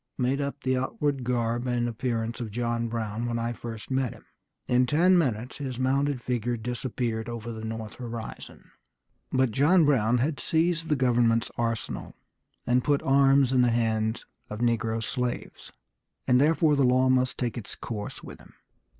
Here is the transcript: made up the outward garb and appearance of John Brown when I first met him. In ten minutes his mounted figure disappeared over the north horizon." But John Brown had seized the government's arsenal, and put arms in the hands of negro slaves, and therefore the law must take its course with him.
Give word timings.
made 0.17 0.41
up 0.41 0.63
the 0.63 0.75
outward 0.75 1.23
garb 1.23 1.67
and 1.67 1.87
appearance 1.87 2.41
of 2.41 2.49
John 2.49 2.87
Brown 2.87 3.27
when 3.27 3.37
I 3.37 3.53
first 3.53 3.91
met 3.91 4.13
him. 4.13 4.25
In 4.67 4.87
ten 4.87 5.15
minutes 5.15 5.57
his 5.59 5.77
mounted 5.77 6.23
figure 6.23 6.57
disappeared 6.57 7.29
over 7.29 7.51
the 7.51 7.63
north 7.63 7.97
horizon." 7.97 8.71
But 9.31 9.51
John 9.51 9.85
Brown 9.85 10.17
had 10.17 10.39
seized 10.39 10.89
the 10.89 10.95
government's 10.95 11.51
arsenal, 11.55 12.15
and 12.65 12.83
put 12.83 13.03
arms 13.03 13.53
in 13.53 13.61
the 13.61 13.69
hands 13.69 14.25
of 14.49 14.57
negro 14.59 15.03
slaves, 15.03 15.71
and 16.25 16.41
therefore 16.41 16.75
the 16.75 16.83
law 16.83 17.07
must 17.07 17.37
take 17.37 17.55
its 17.55 17.75
course 17.75 18.23
with 18.23 18.39
him. 18.39 18.55